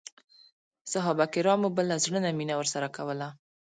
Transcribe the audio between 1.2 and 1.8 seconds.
کرامو